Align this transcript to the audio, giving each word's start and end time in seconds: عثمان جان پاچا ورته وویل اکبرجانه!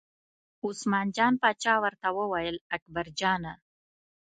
عثمان 0.65 1.05
جان 1.15 1.33
پاچا 1.41 1.73
ورته 1.83 2.07
وویل 2.19 2.55
اکبرجانه! 2.75 3.53